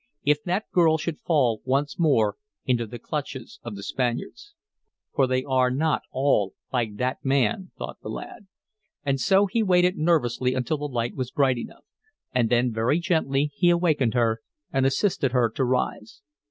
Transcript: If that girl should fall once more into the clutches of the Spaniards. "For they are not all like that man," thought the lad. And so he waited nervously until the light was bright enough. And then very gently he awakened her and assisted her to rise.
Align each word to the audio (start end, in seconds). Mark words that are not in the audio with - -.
If 0.23 0.41
that 0.45 0.65
girl 0.71 0.97
should 0.97 1.19
fall 1.19 1.61
once 1.63 1.99
more 1.99 2.35
into 2.65 2.87
the 2.87 2.97
clutches 2.97 3.59
of 3.61 3.75
the 3.75 3.83
Spaniards. 3.83 4.55
"For 5.13 5.27
they 5.27 5.43
are 5.43 5.69
not 5.69 6.01
all 6.11 6.55
like 6.73 6.95
that 6.95 7.23
man," 7.23 7.69
thought 7.77 8.01
the 8.01 8.09
lad. 8.09 8.47
And 9.05 9.21
so 9.21 9.45
he 9.45 9.61
waited 9.61 9.99
nervously 9.99 10.55
until 10.55 10.79
the 10.79 10.85
light 10.85 11.13
was 11.13 11.29
bright 11.29 11.59
enough. 11.59 11.85
And 12.33 12.49
then 12.49 12.73
very 12.73 12.97
gently 12.99 13.51
he 13.53 13.69
awakened 13.69 14.15
her 14.15 14.41
and 14.73 14.87
assisted 14.87 15.33
her 15.33 15.51
to 15.51 15.63
rise. 15.63 16.23